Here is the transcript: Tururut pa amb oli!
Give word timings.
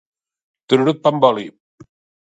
Tururut 0.67 1.05
pa 1.05 1.15
amb 1.15 1.31
oli! 1.33 1.49